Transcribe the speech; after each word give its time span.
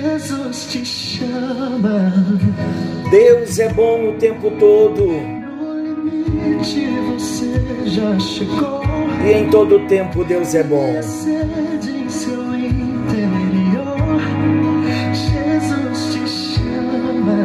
Jesus 0.00 0.66
te 0.66 0.84
chama. 0.84 2.12
Deus 3.10 3.58
é 3.58 3.68
bom 3.72 4.10
o 4.10 4.12
tempo 4.14 4.50
todo 4.52 5.06
No 5.06 5.74
limite 5.74 6.86
você 7.10 7.60
já 7.84 8.18
chegou. 8.18 8.80
e 9.26 9.32
em 9.32 9.50
todo 9.50 9.86
tempo 9.88 10.24
Deus 10.24 10.54
é 10.54 10.62
bom. 10.62 11.02
Sede 11.02 11.90
em 11.90 12.08
seu 12.08 12.54
interior. 12.56 14.20
Jesus 15.12 16.14
te 16.14 16.26
chama. 16.28 17.36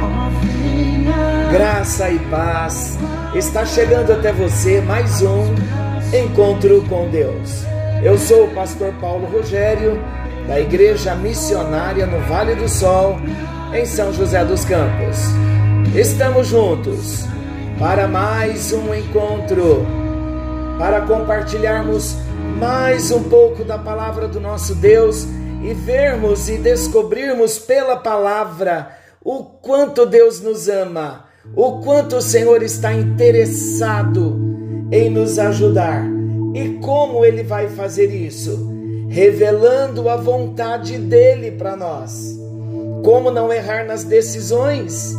Oh. 0.00 1.52
Graça 1.52 2.10
e 2.10 2.18
paz. 2.30 2.98
Está 3.34 3.66
chegando 3.66 4.12
até 4.12 4.32
você 4.32 4.80
mais 4.80 5.20
um 5.20 5.83
encontro 6.18 6.84
com 6.88 7.08
Deus. 7.08 7.64
Eu 8.02 8.16
sou 8.16 8.44
o 8.44 8.54
pastor 8.54 8.92
Paulo 9.00 9.26
Rogério, 9.26 10.00
da 10.46 10.60
Igreja 10.60 11.14
Missionária 11.16 12.06
no 12.06 12.20
Vale 12.28 12.54
do 12.54 12.68
Sol, 12.68 13.18
em 13.72 13.84
São 13.84 14.12
José 14.12 14.44
dos 14.44 14.64
Campos. 14.64 15.18
Estamos 15.94 16.48
juntos 16.48 17.24
para 17.80 18.06
mais 18.06 18.72
um 18.72 18.94
encontro, 18.94 19.84
para 20.78 21.00
compartilharmos 21.00 22.16
mais 22.60 23.10
um 23.10 23.24
pouco 23.24 23.64
da 23.64 23.76
palavra 23.76 24.28
do 24.28 24.40
nosso 24.40 24.76
Deus 24.76 25.26
e 25.64 25.74
vermos 25.74 26.48
e 26.48 26.58
descobrirmos 26.58 27.58
pela 27.58 27.96
palavra 27.96 28.90
o 29.20 29.42
quanto 29.42 30.06
Deus 30.06 30.40
nos 30.40 30.68
ama, 30.68 31.24
o 31.56 31.80
quanto 31.80 32.16
o 32.16 32.22
Senhor 32.22 32.62
está 32.62 32.92
interessado 32.92 34.63
em 34.94 35.10
nos 35.10 35.40
ajudar. 35.40 36.06
E 36.54 36.78
como 36.80 37.24
ele 37.24 37.42
vai 37.42 37.68
fazer 37.68 38.14
isso? 38.14 38.72
Revelando 39.08 40.08
a 40.08 40.16
vontade 40.16 40.98
dele 40.98 41.50
para 41.50 41.76
nós. 41.76 42.38
Como 43.02 43.28
não 43.28 43.52
errar 43.52 43.84
nas 43.84 44.04
decisões? 44.04 45.12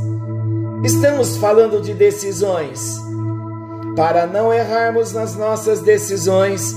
Estamos 0.82 1.36
falando 1.36 1.82
de 1.82 1.94
decisões. 1.94 2.98
Para 3.98 4.26
não 4.26 4.54
errarmos 4.54 5.12
nas 5.12 5.36
nossas 5.36 5.82
decisões, 5.82 6.74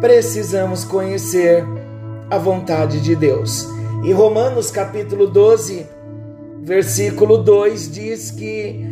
precisamos 0.00 0.84
conhecer 0.84 1.64
a 2.28 2.38
vontade 2.38 3.00
de 3.00 3.14
Deus. 3.14 3.68
E 4.02 4.12
Romanos 4.12 4.68
capítulo 4.72 5.28
12, 5.28 5.86
versículo 6.60 7.38
2 7.38 7.88
diz 7.88 8.32
que 8.32 8.84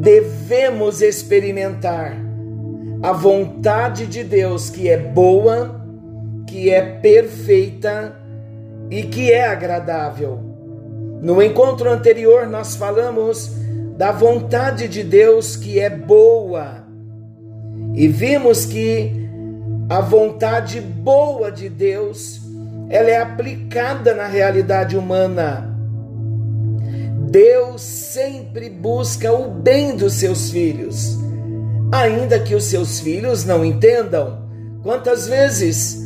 devemos 0.00 1.02
experimentar 1.02 2.31
a 3.02 3.12
vontade 3.12 4.06
de 4.06 4.22
Deus 4.22 4.70
que 4.70 4.88
é 4.88 4.96
boa, 4.96 5.80
que 6.46 6.70
é 6.70 6.80
perfeita 6.80 8.16
e 8.90 9.02
que 9.02 9.32
é 9.32 9.46
agradável. 9.46 10.38
No 11.20 11.42
encontro 11.42 11.90
anterior, 11.90 12.46
nós 12.46 12.76
falamos 12.76 13.50
da 13.96 14.12
vontade 14.12 14.88
de 14.88 15.02
Deus 15.02 15.56
que 15.56 15.80
é 15.80 15.90
boa 15.90 16.84
e 17.94 18.08
vimos 18.08 18.64
que 18.64 19.28
a 19.88 20.00
vontade 20.00 20.80
boa 20.80 21.50
de 21.50 21.68
Deus 21.68 22.40
ela 22.88 23.10
é 23.10 23.20
aplicada 23.20 24.14
na 24.14 24.26
realidade 24.26 24.96
humana. 24.96 25.68
Deus 27.30 27.80
sempre 27.80 28.68
busca 28.68 29.32
o 29.32 29.48
bem 29.48 29.96
dos 29.96 30.14
seus 30.14 30.50
filhos, 30.50 31.18
ainda 31.92 32.40
que 32.40 32.54
os 32.54 32.64
seus 32.64 33.00
filhos 33.00 33.44
não 33.44 33.62
entendam. 33.62 34.48
Quantas 34.82 35.28
vezes 35.28 35.98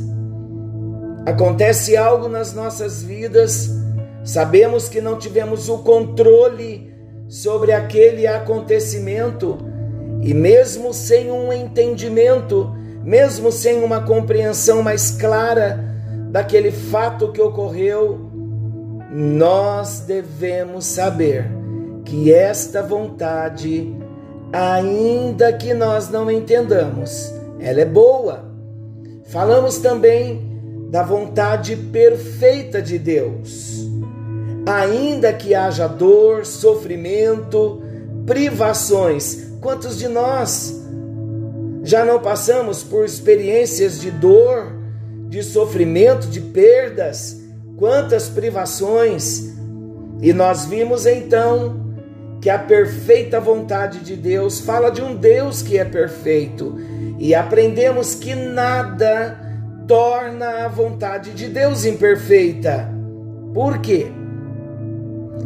acontece 1.25 1.97
algo 1.97 2.29
nas 2.29 2.53
nossas 2.53 3.05
vidas, 3.05 3.71
sabemos 4.25 4.89
que 4.89 5.01
não 5.01 5.17
tivemos 5.17 5.69
o 5.69 5.79
controle 5.79 6.93
sobre 7.29 7.73
aquele 7.73 8.27
acontecimento, 8.27 9.59
e 10.23 10.35
mesmo 10.35 10.93
sem 10.93 11.31
um 11.31 11.53
entendimento, 11.53 12.73
mesmo 13.05 13.53
sem 13.53 13.83
uma 13.83 14.03
compreensão 14.03 14.83
mais 14.83 15.13
clara 15.13 15.85
daquele 16.31 16.73
fato 16.73 17.31
que 17.31 17.41
ocorreu, 17.41 18.29
nós 19.13 20.01
devemos 20.01 20.85
saber 20.85 21.49
que 22.05 22.33
esta 22.33 22.83
vontade, 22.83 23.95
ainda 24.53 25.53
que 25.53 25.75
nós 25.75 26.09
não 26.09 26.31
entendamos, 26.31 27.33
ela 27.59 27.81
é 27.81 27.84
boa. 27.84 28.45
Falamos 29.25 29.79
também 29.79 30.89
da 30.91 31.03
vontade 31.03 31.77
perfeita 31.77 32.81
de 32.81 32.99
Deus. 32.99 33.87
Ainda 34.67 35.33
que 35.33 35.55
haja 35.55 35.87
dor, 35.87 36.45
sofrimento, 36.45 37.83
privações, 38.27 39.53
quantos 39.61 39.99
de 39.99 40.09
nós 40.09 40.75
já 41.83 42.05
não 42.05 42.21
passamos 42.21 42.83
por 42.83 43.05
experiências 43.05 44.01
de 44.01 44.11
dor, 44.11 44.73
de 45.28 45.43
sofrimento, 45.43 46.27
de 46.27 46.41
perdas? 46.41 47.47
quantas 47.77 48.28
privações! 48.28 49.55
E 50.21 50.33
nós 50.33 50.65
vimos 50.65 51.07
então 51.07 51.86
que 52.41 52.51
a 52.51 52.59
perfeita 52.59 53.41
vontade 53.41 54.01
de 54.01 54.17
Deus 54.17 54.61
fala 54.61 54.91
de 54.91 55.03
um 55.03 55.15
Deus 55.15 55.63
que 55.63 55.79
é 55.79 55.85
perfeito, 55.85 56.79
e 57.19 57.35
aprendemos 57.35 58.15
que 58.15 58.35
nada 58.35 59.39
torna 59.87 60.65
a 60.65 60.69
vontade 60.69 61.33
de 61.33 61.49
Deus 61.49 61.85
imperfeita. 61.85 62.89
Por 63.55 63.79
quê? 63.79 64.07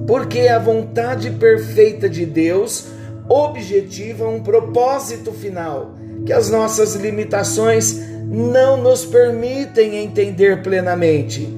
Porque 0.06 0.48
a 0.48 0.58
vontade 0.58 1.30
perfeita 1.30 2.08
de 2.08 2.26
Deus 2.26 2.88
objetiva 3.28 4.26
um 4.26 4.40
propósito 4.42 5.30
final 5.32 5.94
que 6.26 6.32
as 6.32 6.50
nossas 6.50 6.94
limitações 6.96 8.00
não 8.26 8.76
nos 8.76 9.04
permitem 9.04 9.96
entender 9.96 10.62
plenamente. 10.62 11.48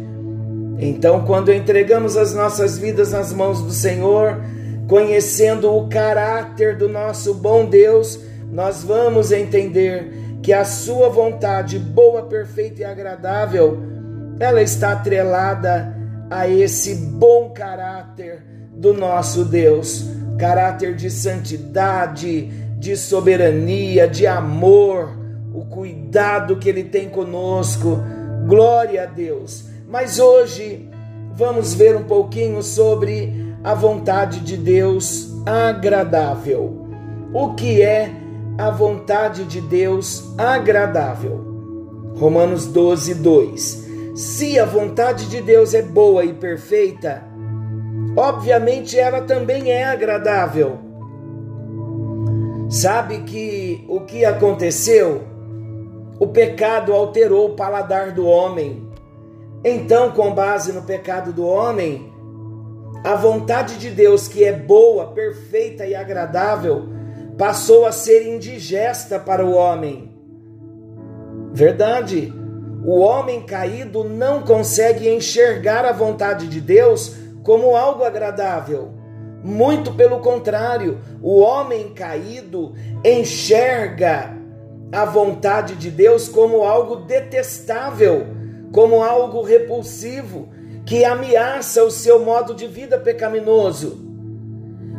Então, 0.79 1.25
quando 1.25 1.53
entregamos 1.53 2.17
as 2.17 2.35
nossas 2.35 2.79
vidas 2.79 3.13
nas 3.13 3.33
mãos 3.33 3.63
do 3.63 3.71
Senhor, 3.71 4.41
conhecendo 4.89 5.75
o 5.75 5.89
caráter 5.89 6.77
do 6.77 6.89
nosso 6.89 7.35
bom 7.35 7.65
Deus, 7.65 8.21
nós 8.51 8.83
vamos 8.83 9.33
entender 9.33 10.13
que 10.43 10.53
a 10.53 10.65
sua 10.65 11.09
vontade 11.09 11.79
boa, 11.79 12.23
perfeita 12.23 12.83
e 12.83 12.85
agradável, 12.85 13.79
ela 14.41 14.61
está 14.61 14.93
atrelada 14.93 15.97
a 16.29 16.49
esse 16.49 16.95
bom 16.95 17.51
caráter 17.51 18.43
do 18.75 18.93
nosso 18.93 19.45
Deus, 19.45 20.05
caráter 20.39 20.97
de 20.97 21.11
santidade, 21.11 22.51
de 22.79 22.97
soberania, 22.97 24.09
de 24.09 24.27
amor, 24.27 25.17
o 25.55 25.65
cuidado 25.65 26.57
que 26.57 26.69
ele 26.69 26.85
tem 26.85 27.09
conosco. 27.09 28.03
Glória 28.47 29.05
a 29.05 29.07
Deus. 29.07 29.67
Mas 29.89 30.19
hoje 30.19 30.91
vamos 31.35 31.75
ver 31.75 31.95
um 31.95 32.05
pouquinho 32.05 32.63
sobre 32.63 33.42
a 33.65 33.75
vontade 33.75 34.41
de 34.41 34.57
Deus 34.57 35.33
agradável. 35.47 36.87
O 37.33 37.55
que 37.55 37.83
é 37.83 38.13
a 38.59 38.71
vontade 38.71 39.45
de 39.45 39.61
Deus 39.61 40.35
agradável? 40.37 41.41
Romanos 42.17 42.67
12, 42.67 43.15
2. 43.15 43.89
Se 44.15 44.59
a 44.59 44.65
vontade 44.65 45.29
de 45.29 45.41
Deus 45.41 45.75
é 45.75 45.83
boa 45.83 46.25
e 46.25 46.33
perfeita, 46.33 47.23
obviamente 48.17 48.99
ela 48.99 49.23
também 49.23 49.71
é 49.71 49.85
agradável. 49.85 50.79
Sabe 52.69 53.23
que 53.23 53.85
o 53.89 54.01
que 54.01 54.25
aconteceu? 54.25 55.23
O 56.19 56.29
pecado 56.29 56.93
alterou 56.93 57.51
o 57.51 57.57
paladar 57.57 58.13
do 58.13 58.27
homem 58.27 58.93
então, 59.65 60.11
com 60.11 60.35
base 60.35 60.73
no 60.73 60.83
pecado 60.83 61.33
do 61.33 61.47
homem, 61.47 62.12
a 63.05 63.15
vontade 63.15 63.79
de 63.79 63.91
Deus, 63.91 64.29
que 64.29 64.45
é 64.45 64.53
boa, 64.53 65.09
perfeita 65.09 65.87
e 65.87 65.95
agradável, 65.95 66.89
passou 67.37 67.87
a 67.87 67.93
ser 67.93 68.27
indigesta 68.27 69.19
para 69.19 69.45
o 69.45 69.55
homem. 69.55 70.13
Verdade, 71.53 72.33
o 72.85 72.99
homem 73.01 73.43
caído 73.43 74.05
não 74.05 74.43
consegue 74.43 75.09
enxergar 75.09 75.85
a 75.85 75.93
vontade 75.93 76.47
de 76.47 76.61
Deus 76.61 77.17
como 77.43 77.77
algo 77.77 78.05
agradável. 78.05 78.93
Muito 79.43 79.93
pelo 79.95 80.21
contrário, 80.21 81.01
o 81.21 81.41
homem 81.41 81.93
caído 81.93 82.75
enxerga 83.05 84.37
a 84.93 85.05
vontade 85.05 85.75
de 85.75 85.91
Deus 85.91 86.29
como 86.29 86.63
algo 86.63 86.97
detestável 86.97 88.43
como 88.73 89.03
algo 89.03 89.43
repulsivo 89.43 90.49
que 90.85 91.05
ameaça 91.05 91.85
o 91.85 91.91
seu 91.91 92.19
modo 92.25 92.55
de 92.55 92.67
vida 92.67 92.99
pecaminoso. 92.99 94.11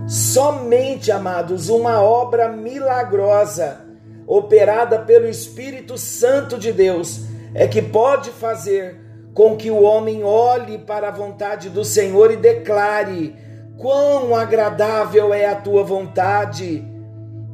Somente, 0.07 1.11
amados, 1.11 1.69
uma 1.69 2.01
obra 2.01 2.49
milagrosa 2.49 3.85
operada 4.25 4.99
pelo 4.99 5.27
Espírito 5.27 5.97
Santo 5.97 6.57
de 6.57 6.71
Deus, 6.71 7.21
é 7.53 7.67
que 7.67 7.81
pode 7.81 8.29
fazer 8.31 8.99
com 9.33 9.55
que 9.55 9.71
o 9.71 9.81
homem 9.81 10.23
olhe 10.23 10.77
para 10.77 11.07
a 11.07 11.11
vontade 11.11 11.69
do 11.69 11.83
Senhor 11.83 12.31
e 12.31 12.37
declare: 12.37 13.35
Quão 13.77 14.35
agradável 14.35 15.33
é 15.33 15.45
a 15.45 15.55
tua 15.55 15.83
vontade, 15.83 16.85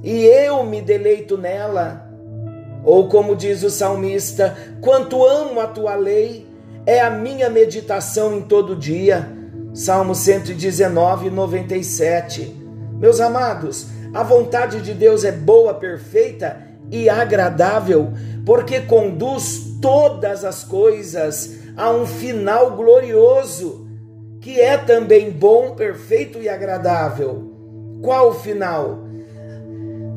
e 0.04 0.26
eu 0.26 0.64
me 0.64 0.82
deleito 0.82 1.38
nela. 1.38 2.08
Ou 2.84 3.08
como 3.10 3.36
diz 3.36 3.64
o 3.64 3.70
salmista: 3.70 4.56
Quanto 4.82 5.26
amo 5.26 5.60
a 5.60 5.68
tua 5.68 5.96
lei, 5.96 6.49
é 6.90 7.02
a 7.02 7.10
minha 7.12 7.52
meditação 7.52 8.36
em 8.36 8.42
todo 8.42 8.76
dia. 8.76 9.32
Salmo 9.76 10.16
119, 10.16 11.30
97. 11.30 12.52
Meus 12.94 13.20
amados, 13.20 13.86
a 14.12 14.24
vontade 14.24 14.82
de 14.82 14.96
Deus 14.96 15.24
é 15.24 15.32
boa, 15.32 15.76
perfeita 15.76 16.58
e 16.90 17.08
agradável, 17.08 18.12
porque 18.44 18.82
conduz 18.82 19.78
todas 19.80 20.44
as 20.44 20.64
coisas 20.64 21.60
a 21.78 21.92
um 21.92 22.08
final 22.08 22.72
glorioso, 22.72 23.88
que 24.42 24.60
é 24.60 24.76
também 24.76 25.30
bom, 25.30 25.76
perfeito 25.76 26.40
e 26.40 26.50
agradável. 26.50 27.54
Qual 28.02 28.30
o 28.30 28.34
final? 28.34 29.04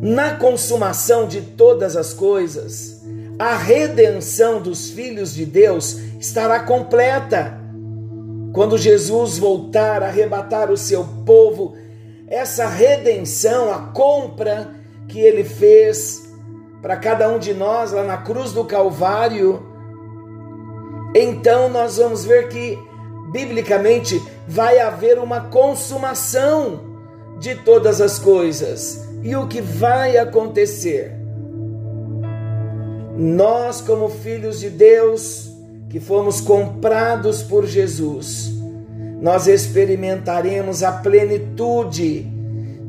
Na 0.01 0.37
consumação 0.37 1.27
de 1.29 1.43
todas 1.43 1.97
as 1.97 2.15
coisas, 2.15 3.02
a 3.43 3.57
redenção 3.57 4.63
dos 4.63 4.91
filhos 4.91 5.35
de 5.35 5.45
Deus 5.45 5.99
estará 6.21 6.61
completa. 6.61 7.59
Quando 8.53 8.79
Jesus 8.79 9.37
voltar 9.37 10.01
a 10.01 10.07
arrebatar 10.07 10.71
o 10.71 10.77
seu 10.77 11.05
povo, 11.27 11.75
essa 12.29 12.69
redenção, 12.69 13.73
a 13.73 13.81
compra 13.93 14.71
que 15.09 15.19
ele 15.19 15.43
fez 15.43 16.33
para 16.81 16.97
cada 16.97 17.29
um 17.29 17.41
de 17.41 17.53
nós 17.53 17.91
lá 17.91 18.05
na 18.05 18.19
cruz 18.19 18.53
do 18.53 18.65
Calvário, 18.65 19.67
então 21.13 21.69
nós 21.69 21.97
vamos 21.97 22.25
ver 22.25 22.49
que, 22.49 22.79
biblicamente, 23.33 24.23
vai 24.47 24.79
haver 24.79 25.19
uma 25.19 25.41
consumação 25.41 26.79
de 27.41 27.57
todas 27.57 28.01
as 28.01 28.21
coisas. 28.21 29.05
E 29.21 29.35
o 29.35 29.49
que 29.49 29.61
vai 29.61 30.17
acontecer? 30.17 31.22
Nós, 33.17 33.81
como 33.81 34.09
filhos 34.09 34.61
de 34.61 34.71
Deus, 34.71 35.53
que 35.91 36.01
fomos 36.01 36.41
comprados 36.41 37.43
por 37.43 37.67
Jesus, 37.67 38.51
nós 39.21 39.47
experimentaremos 39.47 40.83
a 40.83 40.93
plenitude 40.93 42.27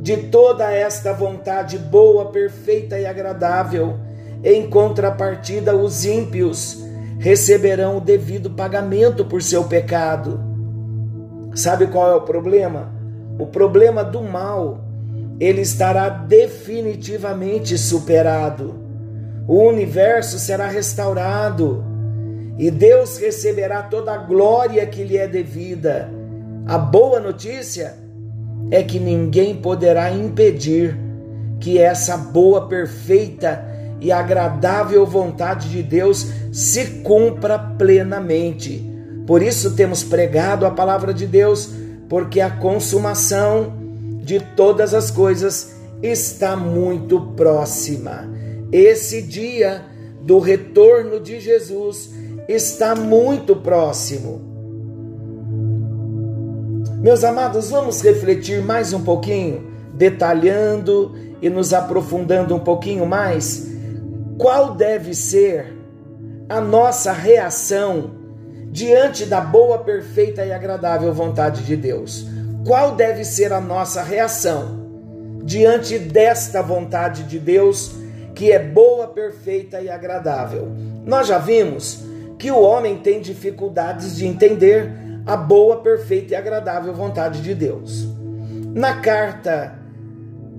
de 0.01 0.17
toda 0.17 0.71
esta 0.71 1.13
vontade 1.13 1.77
boa, 1.77 2.31
perfeita 2.31 2.97
e 2.99 3.05
agradável. 3.05 3.99
Em 4.43 4.69
contrapartida, 4.69 5.75
os 5.75 6.05
ímpios 6.05 6.83
receberão 7.19 7.97
o 7.97 8.01
devido 8.01 8.49
pagamento 8.49 9.23
por 9.23 9.41
seu 9.41 9.65
pecado. 9.65 10.39
Sabe 11.55 11.87
qual 11.87 12.11
é 12.11 12.15
o 12.15 12.21
problema? 12.21 12.91
O 13.39 13.45
problema 13.45 14.03
do 14.03 14.21
mal, 14.21 14.83
ele 15.39 15.61
estará 15.61 16.09
definitivamente 16.09 17.77
superado. 17.77 18.82
O 19.48 19.63
universo 19.63 20.40
será 20.40 20.68
restaurado 20.68 21.84
e 22.57 22.72
Deus 22.72 23.18
receberá 23.18 23.81
toda 23.84 24.13
a 24.13 24.18
glória 24.18 24.86
que 24.86 25.04
lhe 25.04 25.18
é 25.18 25.28
devida. 25.28 26.10
A 26.66 26.78
boa 26.78 27.19
notícia 27.19 27.95
é 28.72 28.81
que 28.81 29.00
ninguém 29.00 29.56
poderá 29.56 30.12
impedir 30.12 30.98
que 31.60 31.78
essa 31.78 32.16
boa, 32.16 32.68
perfeita 32.68 33.66
e 34.00 34.12
agradável 34.12 35.06
vontade 35.06 35.69
de 35.69 35.84
Deus 35.84 36.28
se 36.51 37.01
cumpra 37.01 37.57
plenamente. 37.57 38.90
Por 39.25 39.42
isso 39.42 39.75
temos 39.75 40.04
pregado 40.04 40.66
a 40.66 40.72
palavra 40.72 41.13
de 41.13 41.25
Deus, 41.25 41.69
porque 42.07 42.42
a 42.42 42.50
consumação 42.50 43.74
de 44.24 44.40
todas 44.40 44.94
as 44.94 45.10
coisas 45.10 45.74
está 46.01 46.56
muito 46.56 47.19
próxima. 47.36 48.28
Esse 48.73 49.21
dia 49.21 49.85
do 50.19 50.39
retorno 50.39 51.19
de 51.19 51.39
Jesus 51.39 52.09
está 52.49 52.95
muito 52.95 53.55
próximo. 53.55 54.41
Meus 56.99 57.23
amados, 57.23 57.69
vamos 57.69 58.01
refletir 58.01 58.63
mais 58.63 58.91
um 58.91 59.03
pouquinho, 59.03 59.67
detalhando 59.93 61.13
e 61.39 61.51
nos 61.51 61.71
aprofundando 61.71 62.55
um 62.55 62.59
pouquinho 62.59 63.05
mais 63.05 63.71
qual 64.39 64.73
deve 64.73 65.13
ser 65.13 65.71
a 66.49 66.59
nossa 66.59 67.11
reação 67.11 68.15
diante 68.71 69.23
da 69.23 69.39
boa, 69.39 69.77
perfeita 69.77 70.43
e 70.43 70.51
agradável 70.51 71.13
vontade 71.13 71.63
de 71.63 71.77
Deus? 71.77 72.25
Qual 72.65 72.95
deve 72.95 73.23
ser 73.23 73.53
a 73.53 73.61
nossa 73.61 74.01
reação 74.01 74.81
diante 75.43 75.99
desta 75.99 76.63
vontade 76.63 77.23
de 77.23 77.37
Deus 77.37 78.02
que 78.35 78.51
é 78.51 78.59
boa, 78.59 79.07
perfeita 79.07 79.81
e 79.81 79.89
agradável? 79.89 80.71
Nós 81.06 81.27
já 81.27 81.38
vimos 81.38 82.03
que 82.38 82.51
o 82.51 82.62
homem 82.62 82.97
tem 82.97 83.21
dificuldades 83.21 84.15
de 84.15 84.25
entender 84.25 84.91
a 85.25 85.38
boa, 85.38 85.77
perfeita 85.77 86.33
e 86.33 86.35
agradável 86.35 86.94
vontade 86.94 87.41
de 87.41 87.53
Deus. 87.53 88.07
Na 88.74 89.01
carta 89.01 89.75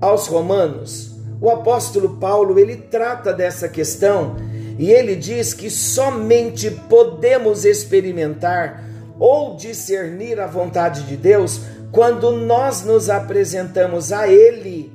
aos 0.01 0.27
Romanos, 0.27 1.15
o 1.41 1.49
apóstolo 1.49 2.17
Paulo, 2.17 2.57
ele 2.57 2.77
trata 2.77 3.33
dessa 3.33 3.67
questão 3.67 4.35
e 4.79 4.91
ele 4.91 5.15
diz 5.15 5.53
que 5.53 5.69
somente 5.69 6.71
podemos 6.71 7.65
experimentar 7.65 8.83
ou 9.19 9.55
discernir 9.55 10.39
a 10.39 10.47
vontade 10.47 11.03
de 11.03 11.15
Deus 11.15 11.61
quando 11.91 12.31
nós 12.31 12.83
nos 12.83 13.09
apresentamos 13.09 14.11
a 14.11 14.27
ele 14.27 14.94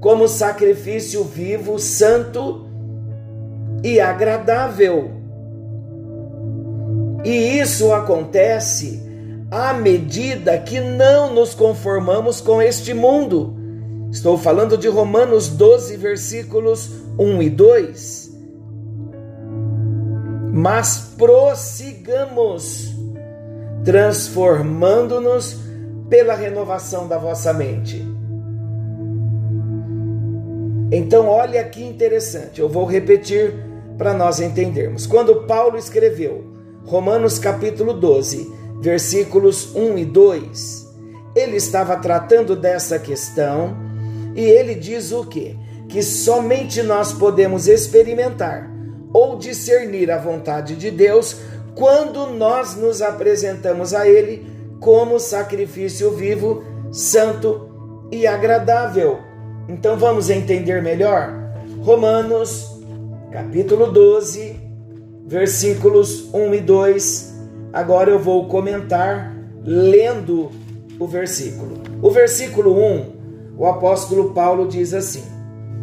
como 0.00 0.26
sacrifício 0.26 1.22
vivo, 1.22 1.78
santo 1.78 2.66
e 3.84 4.00
agradável. 4.00 5.10
E 7.24 7.60
isso 7.60 7.92
acontece 7.92 9.00
à 9.50 9.72
medida 9.72 10.58
que 10.58 10.80
não 10.80 11.32
nos 11.32 11.54
conformamos 11.54 12.40
com 12.40 12.60
este 12.60 12.94
mundo 12.94 13.60
Estou 14.10 14.36
falando 14.36 14.76
de 14.76 14.88
Romanos 14.88 15.48
12, 15.48 15.96
versículos 15.96 16.90
1 17.16 17.42
e 17.42 17.50
2. 17.50 18.30
Mas 20.52 21.12
prossigamos, 21.16 22.92
transformando-nos 23.84 25.56
pela 26.08 26.34
renovação 26.34 27.06
da 27.06 27.18
vossa 27.18 27.52
mente. 27.52 28.04
Então, 30.92 31.28
olha 31.28 31.62
que 31.64 31.82
interessante, 31.82 32.60
eu 32.60 32.68
vou 32.68 32.84
repetir 32.84 33.54
para 33.96 34.12
nós 34.12 34.40
entendermos. 34.40 35.06
Quando 35.06 35.46
Paulo 35.46 35.76
escreveu 35.76 36.44
Romanos 36.84 37.38
capítulo 37.38 37.92
12, 37.92 38.52
versículos 38.80 39.74
1 39.74 39.98
e 39.98 40.04
2, 40.04 40.88
ele 41.36 41.56
estava 41.56 41.96
tratando 41.96 42.56
dessa 42.56 42.98
questão 42.98 43.76
e 44.34 44.40
ele 44.40 44.74
diz 44.74 45.12
o 45.12 45.24
que? 45.24 45.56
Que 45.88 46.02
somente 46.02 46.82
nós 46.82 47.12
podemos 47.12 47.68
experimentar 47.68 48.70
ou 49.12 49.36
discernir 49.36 50.10
a 50.10 50.18
vontade 50.18 50.76
de 50.76 50.90
Deus 50.90 51.36
quando 51.74 52.26
nós 52.26 52.76
nos 52.76 53.02
apresentamos 53.02 53.94
a 53.94 54.08
Ele 54.08 54.46
como 54.80 55.18
sacrifício 55.18 56.10
vivo, 56.12 56.64
santo 56.90 57.68
e 58.10 58.26
agradável. 58.26 59.29
Então 59.70 59.96
vamos 59.96 60.28
entender 60.28 60.82
melhor? 60.82 61.32
Romanos, 61.82 62.82
capítulo 63.30 63.92
12, 63.92 64.56
versículos 65.28 66.28
1 66.34 66.54
e 66.54 66.60
2. 66.60 67.34
Agora 67.72 68.10
eu 68.10 68.18
vou 68.18 68.48
comentar 68.48 69.32
lendo 69.64 70.50
o 70.98 71.06
versículo. 71.06 71.76
O 72.02 72.10
versículo 72.10 72.76
1 72.76 73.20
o 73.56 73.64
apóstolo 73.64 74.34
Paulo 74.34 74.66
diz 74.66 74.92
assim: 74.92 75.22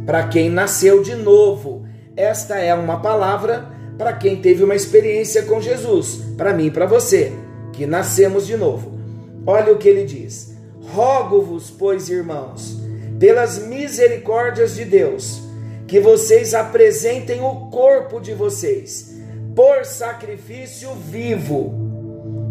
para 0.06 0.28
quem 0.28 0.50
nasceu 0.50 1.02
de 1.02 1.16
novo, 1.16 1.86
esta 2.14 2.58
é 2.58 2.76
uma 2.76 3.00
palavra 3.00 3.70
para 3.98 4.12
quem 4.12 4.42
teve 4.42 4.66
uma 4.66 4.76
experiência 4.76 5.44
com 5.44 5.62
Jesus, 5.62 6.20
para 6.36 6.54
mim 6.54 6.66
e 6.66 6.72
para 6.72 6.86
você, 6.86 7.32
que 7.72 7.86
nascemos 7.86 8.46
de 8.46 8.58
novo. 8.58 9.00
Olha 9.46 9.72
o 9.72 9.78
que 9.78 9.88
ele 9.88 10.04
diz: 10.04 10.58
Rogo-vos, 10.94 11.70
pois, 11.72 12.10
irmãos, 12.10 12.77
pelas 13.20 13.60
misericórdias 13.60 14.76
de 14.76 14.86
Deus, 14.86 15.42
que 15.88 16.00
vocês 16.00 16.54
apresentem 16.54 17.42
o 17.42 17.70
corpo 17.70 18.20
de 18.20 18.34
vocês 18.34 19.16
por 19.56 19.86
sacrifício 19.86 20.94
vivo, 20.94 21.74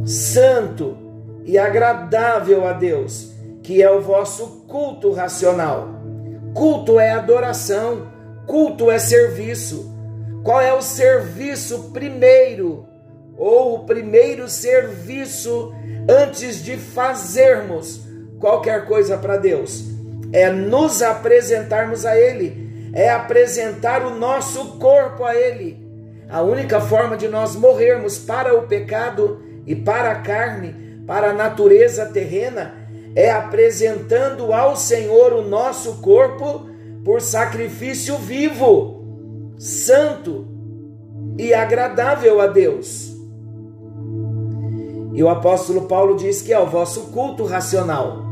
santo 0.05 0.97
e 1.45 1.57
agradável 1.57 2.67
a 2.67 2.73
Deus 2.73 3.35
que 3.63 3.83
é 3.83 3.91
o 3.91 4.01
vosso 4.01 4.65
culto 4.69 5.11
racional. 5.11 5.89
Culto 6.55 7.01
é 7.01 7.11
adoração, 7.11 8.07
Culto 8.47 8.93
é 8.93 8.99
serviço. 8.99 9.93
Qual 10.45 10.61
é 10.61 10.73
o 10.73 10.81
serviço 10.81 11.91
primeiro? 11.93 12.87
Ou 13.37 13.75
o 13.75 13.85
primeiro 13.85 14.49
serviço 14.49 15.75
antes 16.09 16.63
de 16.63 16.77
fazermos 16.77 18.03
qualquer 18.39 18.87
coisa 18.87 19.19
para 19.19 19.37
Deus? 19.37 19.96
É 20.33 20.51
nos 20.51 21.03
apresentarmos 21.03 22.05
a 22.05 22.17
Ele, 22.17 22.91
é 22.93 23.11
apresentar 23.11 24.05
o 24.05 24.11
nosso 24.11 24.79
corpo 24.79 25.25
a 25.25 25.35
Ele. 25.35 25.85
A 26.29 26.43
única 26.43 26.81
forma 26.81 27.17
de 27.17 27.29
nós 27.29 27.55
morrermos 27.55 28.19
para 28.19 28.57
o 28.57 28.67
pecado 28.67 29.41
e 29.67 29.75
para 29.77 30.11
a 30.11 30.17
carne 30.17 30.87
para 31.07 31.31
a 31.31 31.33
natureza 31.33 32.07
terrena 32.07 32.75
é 33.15 33.31
apresentando 33.31 34.53
ao 34.53 34.77
Senhor 34.77 35.33
o 35.33 35.43
nosso 35.43 36.01
corpo 36.03 36.69
por 37.05 37.21
sacrifício 37.21 38.19
vivo, 38.19 39.55
santo 39.57 40.49
e 41.39 41.55
agradável 41.55 42.41
a 42.41 42.49
Deus. 42.49 43.15
E 45.15 45.23
o 45.23 45.29
apóstolo 45.31 45.83
Paulo 45.83 46.17
diz 46.17 46.43
que 46.43 46.53
é 46.53 46.59
o 46.59 46.67
vosso 46.67 47.13
culto 47.13 47.45
racional. 47.45 48.26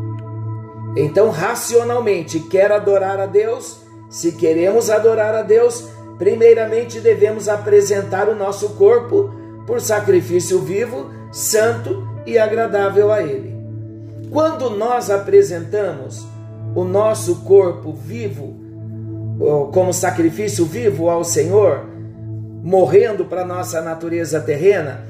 Então, 0.96 1.30
racionalmente, 1.30 2.38
quer 2.40 2.70
adorar 2.70 3.18
a 3.18 3.26
Deus? 3.26 3.80
Se 4.08 4.32
queremos 4.32 4.90
adorar 4.90 5.34
a 5.34 5.42
Deus, 5.42 5.88
primeiramente 6.18 7.00
devemos 7.00 7.48
apresentar 7.48 8.28
o 8.28 8.34
nosso 8.34 8.70
corpo 8.70 9.32
por 9.66 9.80
sacrifício 9.80 10.60
vivo, 10.60 11.10
santo 11.32 12.06
e 12.24 12.38
agradável 12.38 13.10
a 13.10 13.22
Ele. 13.22 13.52
Quando 14.30 14.70
nós 14.70 15.10
apresentamos 15.10 16.26
o 16.74 16.84
nosso 16.84 17.42
corpo 17.42 17.92
vivo, 17.92 18.56
como 19.72 19.92
sacrifício 19.92 20.64
vivo 20.64 21.10
ao 21.10 21.24
Senhor, 21.24 21.84
morrendo 22.62 23.24
para 23.24 23.44
nossa 23.44 23.80
natureza 23.80 24.40
terrena, 24.40 25.04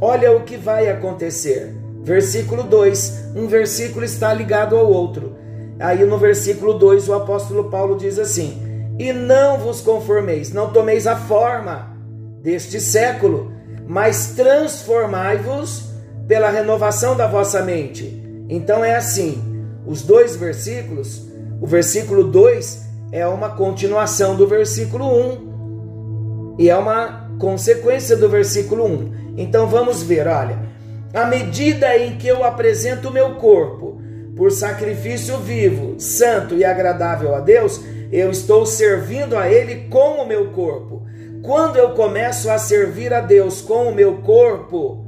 olha 0.00 0.32
o 0.32 0.42
que 0.42 0.56
vai 0.56 0.88
acontecer. 0.88 1.74
Versículo 2.02 2.62
2, 2.62 3.32
um 3.36 3.46
versículo 3.46 4.04
está 4.04 4.32
ligado 4.32 4.76
ao 4.76 4.90
outro. 4.90 5.36
Aí 5.78 6.04
no 6.04 6.18
versículo 6.18 6.74
2 6.74 7.08
o 7.08 7.14
apóstolo 7.14 7.70
Paulo 7.70 7.96
diz 7.96 8.18
assim: 8.18 8.60
E 8.98 9.12
não 9.12 9.58
vos 9.58 9.80
conformeis, 9.80 10.52
não 10.52 10.72
tomeis 10.72 11.06
a 11.06 11.16
forma 11.16 11.96
deste 12.42 12.80
século, 12.80 13.52
mas 13.86 14.32
transformai-vos 14.36 15.90
pela 16.26 16.50
renovação 16.50 17.16
da 17.16 17.26
vossa 17.26 17.62
mente. 17.62 18.22
Então 18.48 18.84
é 18.84 18.96
assim: 18.96 19.42
os 19.86 20.02
dois 20.02 20.36
versículos, 20.36 21.28
o 21.60 21.66
versículo 21.66 22.24
2 22.24 22.88
é 23.12 23.26
uma 23.26 23.50
continuação 23.50 24.36
do 24.36 24.46
versículo 24.46 25.06
1 25.06 25.32
um, 25.32 26.56
e 26.58 26.70
é 26.70 26.76
uma 26.76 27.28
consequência 27.38 28.16
do 28.16 28.28
versículo 28.28 28.84
1. 28.84 28.88
Um. 28.88 29.12
Então 29.36 29.66
vamos 29.66 30.02
ver, 30.02 30.28
olha, 30.28 30.69
à 31.12 31.26
medida 31.26 31.96
em 31.96 32.16
que 32.16 32.28
eu 32.28 32.44
apresento 32.44 33.08
o 33.08 33.12
meu 33.12 33.34
corpo 33.36 34.00
por 34.36 34.50
sacrifício 34.50 35.36
vivo, 35.38 36.00
santo 36.00 36.54
e 36.54 36.64
agradável 36.64 37.34
a 37.34 37.40
Deus, 37.40 37.80
eu 38.12 38.30
estou 38.30 38.64
servindo 38.64 39.36
a 39.36 39.48
Ele 39.48 39.88
com 39.88 40.22
o 40.22 40.26
meu 40.26 40.50
corpo. 40.50 41.06
Quando 41.42 41.76
eu 41.76 41.90
começo 41.90 42.50
a 42.50 42.58
servir 42.58 43.12
a 43.12 43.20
Deus 43.20 43.60
com 43.60 43.88
o 43.88 43.94
meu 43.94 44.18
corpo, 44.18 45.04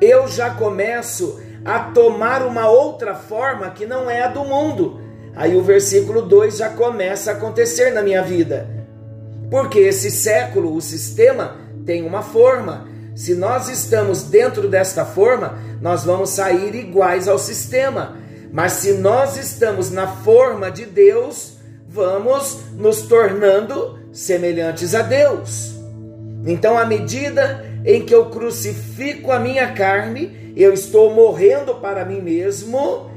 eu 0.00 0.26
já 0.26 0.50
começo 0.50 1.40
a 1.64 1.78
tomar 1.78 2.44
uma 2.44 2.68
outra 2.68 3.14
forma 3.14 3.70
que 3.70 3.86
não 3.86 4.10
é 4.10 4.22
a 4.22 4.28
do 4.28 4.44
mundo. 4.44 5.00
Aí 5.34 5.56
o 5.56 5.62
versículo 5.62 6.22
2 6.22 6.58
já 6.58 6.70
começa 6.70 7.30
a 7.30 7.34
acontecer 7.34 7.90
na 7.92 8.02
minha 8.02 8.22
vida. 8.22 8.68
Porque 9.50 9.78
esse 9.78 10.10
século, 10.10 10.74
o 10.74 10.80
sistema, 10.80 11.56
tem 11.84 12.04
uma 12.04 12.22
forma. 12.22 12.88
Se 13.14 13.34
nós 13.34 13.68
estamos 13.68 14.22
dentro 14.24 14.68
desta 14.68 15.04
forma, 15.04 15.58
nós 15.80 16.04
vamos 16.04 16.30
sair 16.30 16.74
iguais 16.74 17.28
ao 17.28 17.38
sistema. 17.38 18.16
Mas 18.52 18.72
se 18.72 18.92
nós 18.94 19.36
estamos 19.36 19.90
na 19.90 20.06
forma 20.06 20.70
de 20.70 20.84
Deus, 20.84 21.54
vamos 21.88 22.58
nos 22.74 23.02
tornando 23.02 23.98
semelhantes 24.12 24.94
a 24.94 25.02
Deus. 25.02 25.74
Então, 26.44 26.76
à 26.76 26.84
medida 26.84 27.64
em 27.84 28.04
que 28.04 28.14
eu 28.14 28.26
crucifico 28.26 29.30
a 29.30 29.38
minha 29.38 29.72
carne, 29.72 30.54
eu 30.56 30.72
estou 30.72 31.14
morrendo 31.14 31.76
para 31.76 32.04
mim 32.04 32.20
mesmo, 32.20 33.10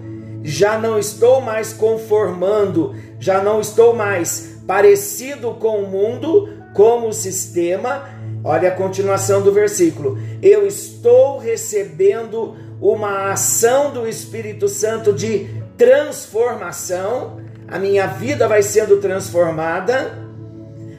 já 0.43 0.77
não 0.77 0.97
estou 0.97 1.41
mais 1.41 1.73
conformando, 1.73 2.95
já 3.19 3.41
não 3.41 3.59
estou 3.59 3.95
mais 3.95 4.57
parecido 4.67 5.51
com 5.55 5.79
o 5.79 5.87
mundo, 5.87 6.49
com 6.73 7.07
o 7.07 7.13
sistema. 7.13 8.09
Olha 8.47 8.69
a 8.69 8.75
continuação 8.75 9.41
do 9.41 9.51
versículo. 9.51 10.19
Eu 10.39 10.67
estou 10.67 11.39
recebendo 11.39 12.55
uma 12.79 13.31
ação 13.31 13.91
do 13.91 14.07
Espírito 14.07 14.67
Santo 14.67 15.11
de 15.11 15.49
transformação, 15.75 17.39
a 17.67 17.79
minha 17.79 18.05
vida 18.05 18.47
vai 18.47 18.61
sendo 18.61 18.97
transformada, 18.97 20.29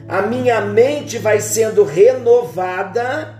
a 0.09 0.23
minha 0.23 0.59
mente 0.59 1.17
vai 1.17 1.39
sendo 1.39 1.85
renovada. 1.85 3.35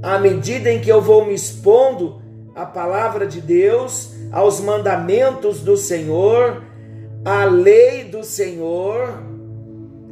À 0.00 0.16
medida 0.16 0.70
em 0.70 0.80
que 0.80 0.92
eu 0.92 1.02
vou 1.02 1.26
me 1.26 1.34
expondo 1.34 2.22
à 2.54 2.64
palavra 2.64 3.26
de 3.26 3.40
Deus, 3.40 4.12
aos 4.30 4.60
mandamentos 4.60 5.58
do 5.58 5.76
Senhor, 5.76 6.62
à 7.24 7.44
lei 7.44 8.04
do 8.04 8.22
Senhor, 8.22 9.24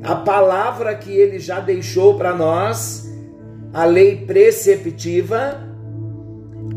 a 0.02 0.16
palavra 0.16 0.92
que 0.96 1.12
ele 1.12 1.38
já 1.38 1.60
deixou 1.60 2.14
para 2.18 2.34
nós, 2.34 3.11
a 3.72 3.84
lei 3.84 4.24
preceptiva, 4.26 5.60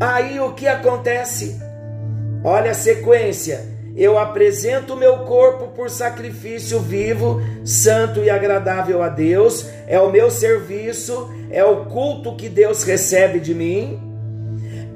aí 0.00 0.40
o 0.40 0.52
que 0.52 0.66
acontece? 0.66 1.60
Olha 2.44 2.70
a 2.70 2.74
sequência 2.74 3.76
eu 3.96 4.18
apresento 4.18 4.92
o 4.92 4.96
meu 4.96 5.20
corpo 5.20 5.68
por 5.68 5.88
sacrifício 5.88 6.78
vivo, 6.78 7.40
santo 7.64 8.20
e 8.20 8.28
agradável 8.28 9.02
a 9.02 9.08
Deus, 9.08 9.66
é 9.86 9.98
o 9.98 10.12
meu 10.12 10.30
serviço, 10.30 11.30
é 11.50 11.64
o 11.64 11.86
culto 11.86 12.36
que 12.36 12.50
Deus 12.50 12.82
recebe 12.82 13.40
de 13.40 13.54
mim. 13.54 13.98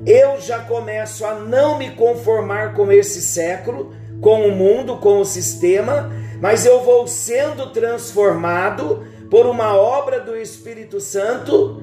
Eu 0.04 0.38
já 0.38 0.58
começo 0.58 1.24
a 1.24 1.34
não 1.34 1.78
me 1.78 1.92
conformar 1.92 2.74
com 2.74 2.92
esse 2.92 3.22
século, 3.22 3.94
com 4.20 4.46
o 4.46 4.54
mundo, 4.54 4.98
com 4.98 5.18
o 5.18 5.24
sistema, 5.24 6.12
mas 6.38 6.66
eu 6.66 6.82
vou 6.82 7.06
sendo 7.06 7.70
transformado 7.70 9.02
por 9.30 9.46
uma 9.46 9.76
obra 9.76 10.20
do 10.20 10.36
Espírito 10.36 11.00
Santo, 11.00 11.82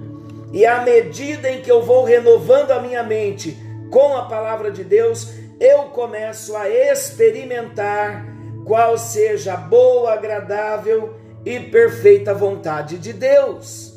e 0.54 0.66
à 0.66 0.82
medida 0.82 1.50
em 1.50 1.62
que 1.62 1.72
eu 1.72 1.82
vou 1.82 2.04
renovando 2.04 2.72
a 2.72 2.80
minha 2.80 3.04
mente 3.04 3.58
com 3.92 4.16
a 4.16 4.26
palavra 4.26 4.72
de 4.72 4.84
Deus, 4.84 5.34
eu 5.60 5.84
começo 5.86 6.56
a 6.56 6.70
experimentar 6.70 8.26
qual 8.66 8.98
seja 8.98 9.54
a 9.54 9.58
boa, 9.58 10.14
agradável 10.14 11.16
e 11.46 11.60
perfeita 11.60 12.34
vontade 12.34 12.98
de 12.98 13.14
Deus. 13.14 13.94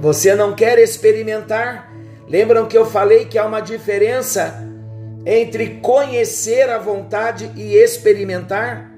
Você 0.00 0.34
não 0.34 0.54
quer 0.54 0.78
experimentar? 0.78 1.92
Lembram 2.28 2.66
que 2.66 2.76
eu 2.76 2.84
falei 2.84 3.24
que 3.24 3.38
há 3.38 3.46
uma 3.46 3.60
diferença 3.60 4.68
entre 5.24 5.80
conhecer 5.80 6.68
a 6.68 6.78
vontade 6.78 7.52
e 7.56 7.76
experimentar? 7.76 8.92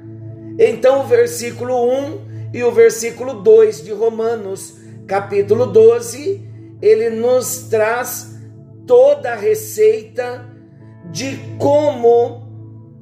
Então, 0.59 1.01
o 1.01 1.07
versículo 1.07 1.91
1 1.91 2.51
e 2.55 2.65
o 2.65 2.73
versículo 2.73 3.43
2 3.43 3.85
de 3.85 3.93
Romanos, 3.93 4.77
capítulo 5.07 5.67
12, 5.67 6.43
ele 6.81 7.11
nos 7.11 7.69
traz 7.69 8.39
toda 8.87 9.33
a 9.33 9.37
receita 9.37 10.45
de 11.11 11.39
como 11.59 12.45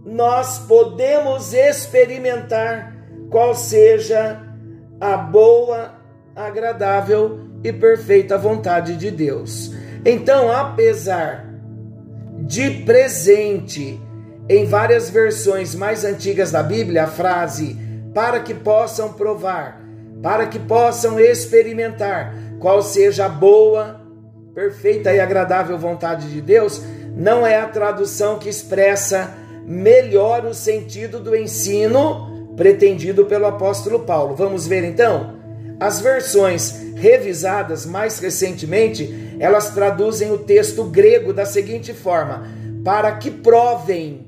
nós 0.04 0.59
podemos 0.61 1.52
experimentar 1.52 2.97
qual 3.30 3.54
seja 3.54 4.42
a 5.00 5.16
boa, 5.16 5.94
agradável 6.35 7.40
e 7.64 7.73
perfeita 7.73 8.37
vontade 8.37 8.97
de 8.97 9.11
Deus. 9.11 9.73
Então, 10.04 10.50
apesar 10.50 11.47
de 12.40 12.71
presente 12.85 14.00
em 14.49 14.66
várias 14.66 15.09
versões 15.09 15.75
mais 15.75 16.04
antigas 16.04 16.50
da 16.50 16.62
Bíblia 16.62 17.04
a 17.04 17.06
frase 17.06 17.76
para 18.12 18.40
que 18.40 18.52
possam 18.52 19.12
provar, 19.12 19.81
para 20.23 20.47
que 20.47 20.59
possam 20.59 21.19
experimentar 21.19 22.35
qual 22.61 22.83
seja 22.83 23.26
a 23.26 23.29
boa, 23.29 24.00
perfeita 24.55 25.12
e 25.12 25.19
agradável 25.19 25.76
vontade 25.76 26.31
de 26.31 26.41
Deus, 26.41 26.81
não 27.17 27.47
é 27.47 27.59
a 27.59 27.67
tradução 27.67 28.38
que 28.38 28.49
expressa 28.49 29.35
melhor 29.67 30.45
o 30.45 30.55
sentido 30.55 31.19
do 31.19 31.35
ensino 31.35 32.55
pretendido 32.57 33.25
pelo 33.25 33.47
apóstolo 33.47 34.00
Paulo. 34.00 34.35
Vamos 34.35 34.67
ver 34.67 34.85
então? 34.85 35.37
As 35.81 36.00
versões 36.00 36.95
revisadas 36.95 37.85
mais 37.85 38.21
recentemente, 38.21 39.37
elas 39.41 39.71
traduzem 39.71 40.31
o 40.31 40.38
texto 40.38 40.85
grego 40.85 41.33
da 41.33 41.45
seguinte 41.45 41.93
forma: 41.93 42.47
para 42.85 43.11
que 43.12 43.31
provem 43.31 44.26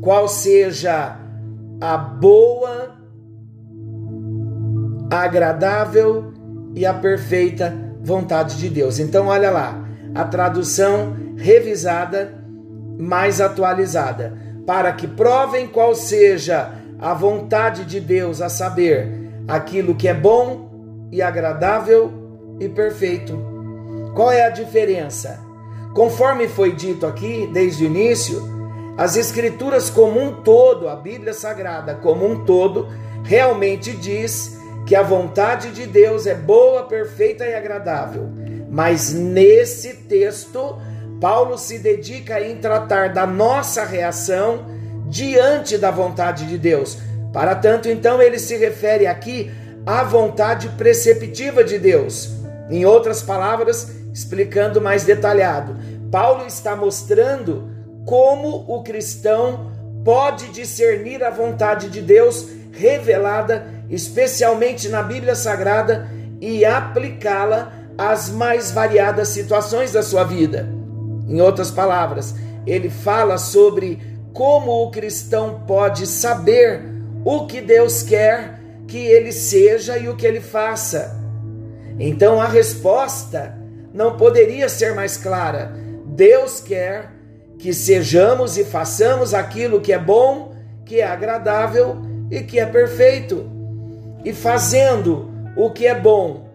qual 0.00 0.28
seja 0.28 1.16
a 1.80 1.96
boa, 1.96 2.97
a 5.10 5.20
agradável 5.20 6.32
e 6.74 6.84
a 6.84 6.94
perfeita 6.94 7.74
vontade 8.02 8.56
de 8.56 8.68
Deus. 8.68 8.98
Então, 8.98 9.26
olha 9.26 9.50
lá, 9.50 9.84
a 10.14 10.24
tradução 10.24 11.16
revisada, 11.36 12.34
mais 12.98 13.40
atualizada, 13.40 14.36
para 14.66 14.92
que 14.92 15.06
provem 15.06 15.66
qual 15.66 15.94
seja 15.94 16.72
a 16.98 17.14
vontade 17.14 17.84
de 17.84 18.00
Deus, 18.00 18.42
a 18.42 18.48
saber, 18.48 19.08
aquilo 19.46 19.94
que 19.94 20.08
é 20.08 20.14
bom 20.14 21.08
e 21.12 21.22
agradável 21.22 22.12
e 22.60 22.68
perfeito. 22.68 23.38
Qual 24.14 24.30
é 24.32 24.44
a 24.44 24.50
diferença? 24.50 25.40
Conforme 25.94 26.48
foi 26.48 26.74
dito 26.74 27.06
aqui 27.06 27.48
desde 27.52 27.84
o 27.84 27.86
início, 27.86 28.42
as 28.96 29.16
Escrituras 29.16 29.88
como 29.88 30.20
um 30.20 30.42
todo, 30.42 30.88
a 30.88 30.96
Bíblia 30.96 31.32
Sagrada 31.32 31.94
como 31.94 32.26
um 32.26 32.44
todo, 32.44 32.88
realmente 33.22 33.92
diz 33.92 34.57
que 34.88 34.96
a 34.96 35.02
vontade 35.02 35.70
de 35.70 35.86
Deus 35.86 36.26
é 36.26 36.34
boa, 36.34 36.84
perfeita 36.84 37.44
e 37.44 37.54
agradável. 37.54 38.26
Mas 38.70 39.12
nesse 39.12 39.92
texto, 39.92 40.78
Paulo 41.20 41.58
se 41.58 41.78
dedica 41.78 42.40
em 42.40 42.56
tratar 42.56 43.12
da 43.12 43.26
nossa 43.26 43.84
reação 43.84 44.64
diante 45.06 45.76
da 45.76 45.90
vontade 45.90 46.46
de 46.46 46.56
Deus. 46.56 46.96
Para 47.34 47.54
tanto, 47.54 47.86
então, 47.90 48.22
ele 48.22 48.38
se 48.38 48.56
refere 48.56 49.06
aqui 49.06 49.50
à 49.84 50.02
vontade 50.04 50.70
preceptiva 50.70 51.62
de 51.62 51.78
Deus. 51.78 52.30
Em 52.70 52.86
outras 52.86 53.22
palavras, 53.22 53.92
explicando 54.14 54.80
mais 54.80 55.04
detalhado, 55.04 55.76
Paulo 56.10 56.46
está 56.46 56.74
mostrando 56.74 57.68
como 58.06 58.64
o 58.66 58.82
cristão 58.82 59.70
pode 60.02 60.48
discernir 60.48 61.22
a 61.22 61.28
vontade 61.28 61.90
de 61.90 62.00
Deus 62.00 62.48
revelada 62.72 63.77
especialmente 63.90 64.88
na 64.88 65.02
Bíblia 65.02 65.34
Sagrada 65.34 66.08
e 66.40 66.64
aplicá-la 66.64 67.72
às 67.96 68.30
mais 68.30 68.70
variadas 68.70 69.28
situações 69.28 69.92
da 69.92 70.02
sua 70.02 70.24
vida. 70.24 70.68
Em 71.26 71.40
outras 71.40 71.70
palavras, 71.70 72.34
ele 72.66 72.88
fala 72.88 73.38
sobre 73.38 73.98
como 74.32 74.70
o 74.84 74.90
cristão 74.90 75.64
pode 75.66 76.06
saber 76.06 76.82
o 77.24 77.46
que 77.46 77.60
Deus 77.60 78.02
quer 78.02 78.58
que 78.86 78.98
ele 78.98 79.32
seja 79.32 79.98
e 79.98 80.08
o 80.08 80.16
que 80.16 80.26
ele 80.26 80.40
faça. 80.40 81.18
Então 81.98 82.40
a 82.40 82.46
resposta 82.46 83.58
não 83.92 84.16
poderia 84.16 84.68
ser 84.68 84.94
mais 84.94 85.16
clara. 85.16 85.72
Deus 86.06 86.60
quer 86.60 87.12
que 87.58 87.74
sejamos 87.74 88.56
e 88.56 88.64
façamos 88.64 89.34
aquilo 89.34 89.80
que 89.80 89.92
é 89.92 89.98
bom, 89.98 90.54
que 90.84 91.00
é 91.00 91.06
agradável 91.06 91.98
e 92.30 92.40
que 92.40 92.60
é 92.60 92.66
perfeito. 92.66 93.57
E 94.24 94.32
fazendo 94.32 95.30
o 95.56 95.70
que 95.70 95.86
é 95.86 95.94
bom, 95.94 96.48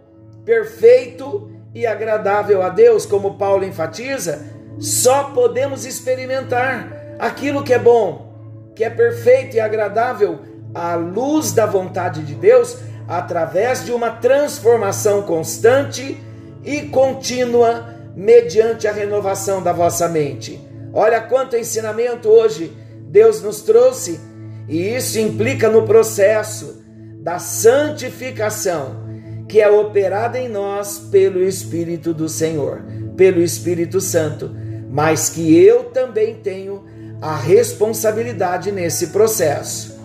perfeito 0.45 1.51
e 1.73 1.85
agradável 1.85 2.61
a 2.61 2.69
Deus, 2.69 3.05
como 3.05 3.37
Paulo 3.37 3.65
enfatiza, 3.65 4.45
só 4.79 5.25
podemos 5.25 5.85
experimentar 5.85 7.15
aquilo 7.19 7.63
que 7.63 7.73
é 7.73 7.79
bom, 7.79 8.33
que 8.75 8.83
é 8.83 8.89
perfeito 8.89 9.55
e 9.55 9.59
agradável 9.59 10.39
à 10.73 10.95
luz 10.95 11.51
da 11.51 11.65
vontade 11.65 12.23
de 12.23 12.35
Deus, 12.35 12.77
através 13.07 13.85
de 13.85 13.91
uma 13.91 14.11
transformação 14.11 15.23
constante 15.23 16.17
e 16.63 16.83
contínua 16.83 17.93
mediante 18.15 18.87
a 18.87 18.91
renovação 18.91 19.61
da 19.61 19.73
vossa 19.73 20.07
mente. 20.07 20.59
Olha 20.93 21.21
quanto 21.21 21.57
ensinamento 21.57 22.29
hoje 22.29 22.71
Deus 23.09 23.41
nos 23.41 23.61
trouxe, 23.61 24.19
e 24.67 24.95
isso 24.95 25.19
implica 25.19 25.69
no 25.69 25.83
processo 25.83 26.82
da 27.23 27.39
santificação 27.39 29.01
que 29.47 29.61
é 29.61 29.69
operada 29.69 30.37
em 30.37 30.49
nós 30.49 30.99
pelo 30.99 31.41
Espírito 31.41 32.13
do 32.13 32.27
Senhor, 32.27 32.83
pelo 33.15 33.41
Espírito 33.41 34.01
Santo, 34.01 34.51
mas 34.89 35.29
que 35.29 35.55
eu 35.55 35.85
também 35.85 36.35
tenho 36.35 36.83
a 37.21 37.37
responsabilidade 37.37 38.73
nesse 38.73 39.07
processo. 39.07 39.97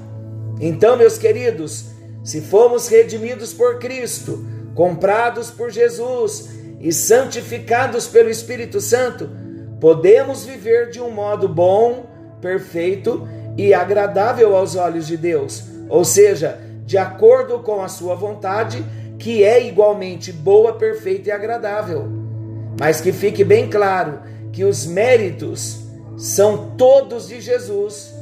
Então, 0.60 0.96
meus 0.96 1.18
queridos, 1.18 1.86
se 2.22 2.40
fomos 2.40 2.86
redimidos 2.86 3.52
por 3.52 3.80
Cristo, 3.80 4.46
comprados 4.74 5.50
por 5.50 5.70
Jesus 5.70 6.50
e 6.80 6.92
santificados 6.92 8.06
pelo 8.06 8.30
Espírito 8.30 8.80
Santo, 8.80 9.28
podemos 9.80 10.44
viver 10.44 10.90
de 10.90 11.00
um 11.00 11.10
modo 11.10 11.48
bom, 11.48 12.06
perfeito 12.40 13.26
e 13.56 13.74
agradável 13.74 14.54
aos 14.54 14.76
olhos 14.76 15.06
de 15.08 15.16
Deus, 15.16 15.64
ou 15.88 16.04
seja, 16.04 16.67
de 16.88 16.96
acordo 16.96 17.58
com 17.58 17.82
a 17.82 17.88
sua 17.88 18.14
vontade, 18.14 18.82
que 19.18 19.44
é 19.44 19.62
igualmente 19.62 20.32
boa, 20.32 20.72
perfeita 20.72 21.28
e 21.28 21.30
agradável. 21.30 22.08
Mas 22.80 22.98
que 22.98 23.12
fique 23.12 23.44
bem 23.44 23.68
claro 23.68 24.20
que 24.50 24.64
os 24.64 24.86
méritos 24.86 25.80
são 26.16 26.70
todos 26.78 27.28
de 27.28 27.42
Jesus. 27.42 28.14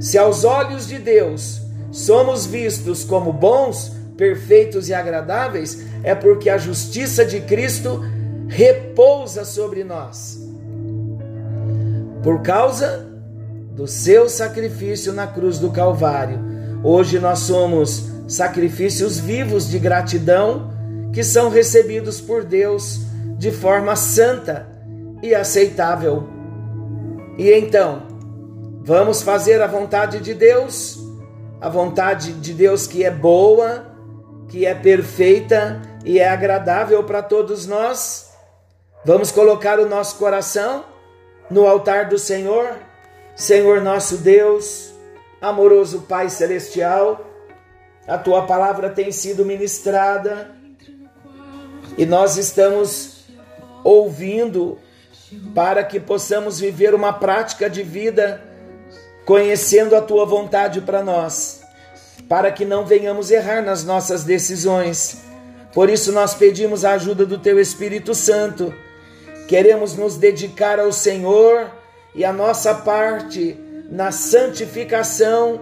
Se 0.00 0.16
aos 0.16 0.42
olhos 0.42 0.88
de 0.88 0.98
Deus 0.98 1.60
somos 1.92 2.46
vistos 2.46 3.04
como 3.04 3.30
bons, 3.30 3.92
perfeitos 4.16 4.88
e 4.88 4.94
agradáveis, 4.94 5.84
é 6.02 6.14
porque 6.14 6.48
a 6.48 6.56
justiça 6.56 7.26
de 7.26 7.42
Cristo 7.42 8.00
repousa 8.48 9.44
sobre 9.44 9.84
nós. 9.84 10.40
Por 12.22 12.40
causa 12.40 13.06
do 13.72 13.86
seu 13.86 14.30
sacrifício 14.30 15.12
na 15.12 15.26
cruz 15.26 15.58
do 15.58 15.70
Calvário, 15.70 16.40
hoje 16.82 17.18
nós 17.18 17.40
somos 17.40 18.13
sacrifícios 18.26 19.18
vivos 19.18 19.68
de 19.68 19.78
gratidão 19.78 20.70
que 21.12 21.22
são 21.22 21.48
recebidos 21.48 22.20
por 22.20 22.44
Deus 22.44 23.00
de 23.38 23.50
forma 23.50 23.94
santa 23.96 24.66
e 25.22 25.34
aceitável. 25.34 26.28
E 27.38 27.50
então, 27.52 28.02
vamos 28.82 29.22
fazer 29.22 29.60
a 29.60 29.66
vontade 29.66 30.20
de 30.20 30.34
Deus 30.34 31.04
a 31.64 31.68
vontade 31.70 32.34
de 32.34 32.52
Deus 32.52 32.86
que 32.86 33.04
é 33.04 33.10
boa, 33.10 33.86
que 34.50 34.66
é 34.66 34.74
perfeita 34.74 35.80
e 36.04 36.18
é 36.18 36.28
agradável 36.28 37.02
para 37.04 37.22
todos 37.22 37.66
nós. 37.66 38.30
Vamos 39.02 39.32
colocar 39.32 39.80
o 39.80 39.88
nosso 39.88 40.16
coração 40.16 40.84
no 41.50 41.66
altar 41.66 42.10
do 42.10 42.18
Senhor, 42.18 42.68
Senhor 43.34 43.80
nosso 43.80 44.18
Deus, 44.18 44.92
amoroso 45.40 46.02
Pai 46.02 46.28
celestial. 46.28 47.18
A 48.06 48.18
tua 48.18 48.46
palavra 48.46 48.90
tem 48.90 49.10
sido 49.10 49.44
ministrada 49.44 50.50
e 51.96 52.04
nós 52.04 52.36
estamos 52.36 53.24
ouvindo 53.82 54.78
para 55.54 55.82
que 55.82 55.98
possamos 55.98 56.60
viver 56.60 56.94
uma 56.94 57.12
prática 57.12 57.68
de 57.68 57.82
vida 57.82 58.42
conhecendo 59.24 59.96
a 59.96 60.02
tua 60.02 60.26
vontade 60.26 60.82
para 60.82 61.02
nós, 61.02 61.62
para 62.28 62.52
que 62.52 62.64
não 62.64 62.84
venhamos 62.84 63.30
errar 63.30 63.62
nas 63.62 63.84
nossas 63.84 64.22
decisões. 64.22 65.22
Por 65.72 65.88
isso 65.88 66.12
nós 66.12 66.34
pedimos 66.34 66.84
a 66.84 66.92
ajuda 66.92 67.24
do 67.24 67.38
teu 67.38 67.58
Espírito 67.58 68.14
Santo. 68.14 68.72
Queremos 69.48 69.96
nos 69.96 70.16
dedicar 70.16 70.78
ao 70.78 70.92
Senhor 70.92 71.70
e 72.14 72.24
a 72.24 72.32
nossa 72.32 72.74
parte 72.74 73.58
na 73.90 74.12
santificação, 74.12 75.60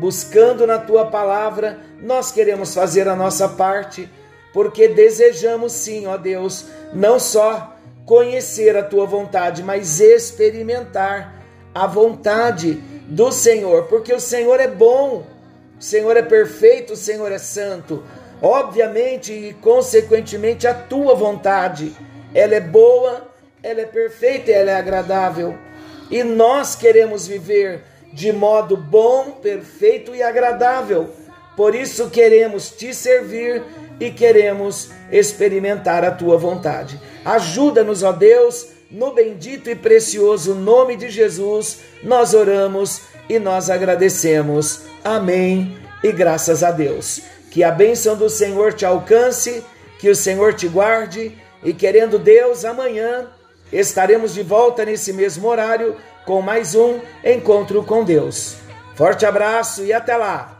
buscando 0.00 0.66
na 0.66 0.78
tua 0.78 1.04
palavra, 1.04 1.78
nós 2.00 2.32
queremos 2.32 2.74
fazer 2.74 3.06
a 3.06 3.14
nossa 3.14 3.46
parte, 3.46 4.10
porque 4.50 4.88
desejamos 4.88 5.72
sim, 5.72 6.06
ó 6.06 6.16
Deus, 6.16 6.64
não 6.94 7.20
só 7.20 7.76
conhecer 8.06 8.76
a 8.76 8.82
tua 8.82 9.04
vontade, 9.04 9.62
mas 9.62 10.00
experimentar 10.00 11.34
a 11.74 11.86
vontade 11.86 12.74
do 13.06 13.30
Senhor, 13.30 13.84
porque 13.84 14.12
o 14.14 14.18
Senhor 14.18 14.58
é 14.58 14.66
bom, 14.66 15.26
o 15.78 15.82
Senhor 15.82 16.16
é 16.16 16.22
perfeito, 16.22 16.94
o 16.94 16.96
Senhor 16.96 17.30
é 17.30 17.38
santo. 17.38 18.02
Obviamente 18.42 19.32
e 19.32 19.52
consequentemente 19.52 20.66
a 20.66 20.72
tua 20.72 21.14
vontade, 21.14 21.94
ela 22.34 22.54
é 22.54 22.60
boa, 22.60 23.28
ela 23.62 23.82
é 23.82 23.86
perfeita, 23.86 24.50
ela 24.50 24.70
é 24.70 24.76
agradável. 24.76 25.56
E 26.10 26.24
nós 26.24 26.74
queremos 26.74 27.26
viver 27.26 27.84
de 28.12 28.32
modo 28.32 28.76
bom, 28.76 29.32
perfeito 29.32 30.14
e 30.14 30.22
agradável. 30.22 31.10
Por 31.56 31.74
isso 31.74 32.10
queremos 32.10 32.70
te 32.70 32.94
servir 32.94 33.62
e 33.98 34.10
queremos 34.10 34.90
experimentar 35.12 36.04
a 36.04 36.10
tua 36.10 36.38
vontade. 36.38 37.00
Ajuda-nos, 37.24 38.02
ó 38.02 38.12
Deus, 38.12 38.68
no 38.90 39.12
bendito 39.12 39.68
e 39.68 39.74
precioso 39.74 40.54
nome 40.54 40.96
de 40.96 41.10
Jesus, 41.10 41.80
nós 42.02 42.34
oramos 42.34 43.02
e 43.28 43.38
nós 43.38 43.68
agradecemos. 43.70 44.82
Amém. 45.04 45.76
E 46.02 46.10
graças 46.10 46.62
a 46.62 46.70
Deus. 46.70 47.20
Que 47.50 47.62
a 47.62 47.70
bênção 47.70 48.16
do 48.16 48.30
Senhor 48.30 48.72
te 48.72 48.86
alcance, 48.86 49.62
que 49.98 50.08
o 50.08 50.16
Senhor 50.16 50.54
te 50.54 50.66
guarde 50.66 51.36
e 51.62 51.74
querendo 51.74 52.18
Deus, 52.18 52.64
amanhã 52.64 53.28
estaremos 53.72 54.32
de 54.32 54.42
volta 54.42 54.84
nesse 54.84 55.12
mesmo 55.12 55.46
horário 55.46 55.96
com 56.24 56.42
mais 56.42 56.74
um 56.74 57.00
encontro 57.24 57.82
com 57.82 58.04
Deus. 58.04 58.56
Forte 58.94 59.24
abraço 59.24 59.84
e 59.84 59.92
até 59.92 60.16
lá! 60.16 60.59